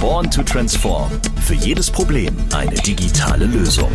[0.00, 1.10] Born to Transform.
[1.44, 3.90] Für jedes Problem eine digitale Lösung.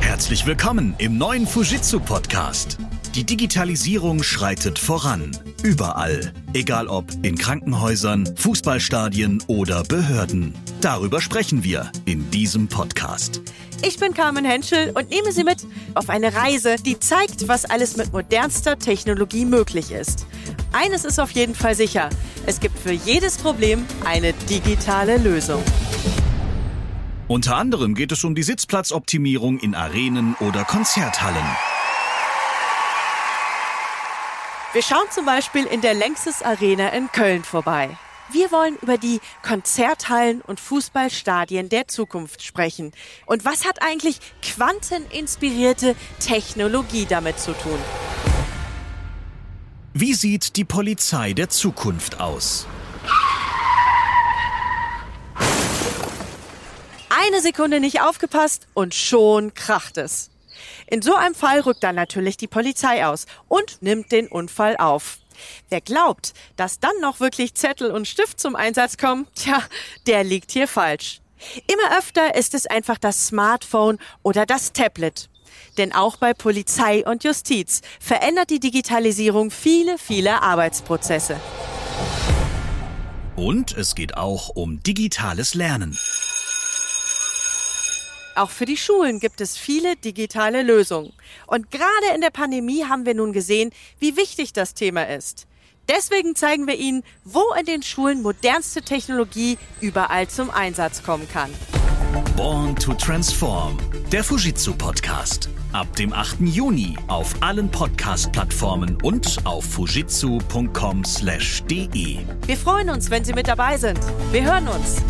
[0.00, 2.78] Herzlich willkommen im neuen Fujitsu Podcast.
[3.14, 5.32] Die Digitalisierung schreitet voran.
[5.62, 6.32] Überall.
[6.54, 10.54] Egal ob in Krankenhäusern, Fußballstadien oder Behörden.
[10.80, 13.40] Darüber sprechen wir in diesem Podcast.
[13.86, 15.58] Ich bin Carmen Henschel und nehme Sie mit
[15.94, 20.26] auf eine Reise, die zeigt, was alles mit modernster Technologie möglich ist.
[20.72, 22.10] Eines ist auf jeden Fall sicher.
[22.44, 25.62] Es gibt für jedes Problem eine digitale Lösung.
[27.28, 31.46] Unter anderem geht es um die Sitzplatzoptimierung in Arenen oder Konzerthallen.
[34.72, 37.90] Wir schauen zum Beispiel in der Längstes Arena in Köln vorbei.
[38.30, 42.92] Wir wollen über die Konzerthallen und Fußballstadien der Zukunft sprechen.
[43.26, 47.78] Und was hat eigentlich quanteninspirierte Technologie damit zu tun?
[49.92, 52.66] Wie sieht die Polizei der Zukunft aus?
[57.10, 60.31] Eine Sekunde nicht aufgepasst und schon kracht es.
[60.86, 65.18] In so einem Fall rückt dann natürlich die Polizei aus und nimmt den Unfall auf.
[65.68, 69.62] Wer glaubt, dass dann noch wirklich Zettel und Stift zum Einsatz kommen, tja,
[70.06, 71.20] der liegt hier falsch.
[71.66, 75.28] Immer öfter ist es einfach das Smartphone oder das Tablet.
[75.78, 81.40] Denn auch bei Polizei und Justiz verändert die Digitalisierung viele, viele Arbeitsprozesse.
[83.36, 85.98] Und es geht auch um digitales Lernen.
[88.34, 91.12] Auch für die Schulen gibt es viele digitale Lösungen.
[91.46, 95.46] Und gerade in der Pandemie haben wir nun gesehen, wie wichtig das Thema ist.
[95.88, 101.50] Deswegen zeigen wir Ihnen, wo in den Schulen modernste Technologie überall zum Einsatz kommen kann.
[102.36, 103.78] Born to Transform,
[104.10, 105.48] der Fujitsu Podcast.
[105.72, 106.40] Ab dem 8.
[106.42, 112.18] Juni auf allen Podcast-Plattformen und auf fujitsu.com/de.
[112.46, 113.98] Wir freuen uns, wenn Sie mit dabei sind.
[114.30, 115.02] Wir hören uns.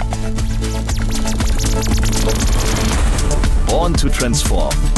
[3.83, 4.92] Born to Transform